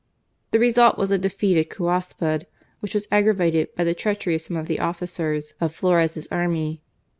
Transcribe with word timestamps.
The 0.49 0.57
result 0.57 0.97
was 0.97 1.11
a 1.11 1.19
defeat 1.19 1.59
at 1.59 1.69
Cuaspud, 1.69 2.47
which 2.79 2.95
was 2.95 3.05
aggra 3.09 3.35
vated 3.35 3.75
by 3.75 3.83
the 3.83 3.93
treachery 3.93 4.33
of 4.33 4.41
some 4.41 4.57
of 4.57 4.65
the 4.65 4.79
officers 4.79 5.53
of 5.61 5.75
Flores' 5.75 6.27
army. 6.31 6.81